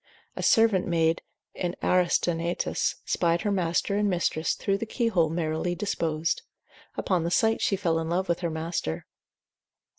A 0.35 0.41
servant 0.41 0.87
maid 0.87 1.21
in 1.53 1.75
Aristaenetus 1.83 2.95
spied 3.05 3.41
her 3.41 3.51
master 3.51 3.95
and 3.97 4.09
mistress 4.09 4.55
through 4.55 4.79
the 4.79 4.87
key 4.87 5.09
hole 5.09 5.29
merrily 5.29 5.75
disposed; 5.75 6.41
upon 6.97 7.23
the 7.23 7.29
sight 7.29 7.61
she 7.61 7.75
fell 7.75 7.99
in 7.99 8.09
love 8.09 8.27
with 8.27 8.39
her 8.39 8.49
master. 8.49 9.05